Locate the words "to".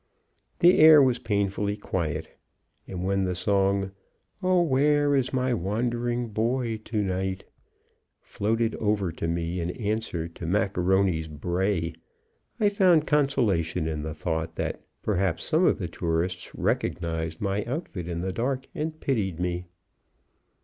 6.85-7.03, 9.11-9.27, 10.27-10.47